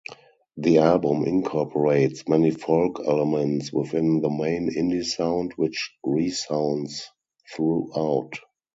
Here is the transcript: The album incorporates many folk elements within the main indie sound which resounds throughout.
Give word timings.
The 0.57 0.79
album 0.79 1.25
incorporates 1.25 2.27
many 2.27 2.49
folk 2.49 2.99
elements 3.05 3.71
within 3.71 4.19
the 4.21 4.31
main 4.31 4.71
indie 4.73 5.05
sound 5.05 5.53
which 5.57 5.95
resounds 6.03 7.07
throughout. 7.55 8.33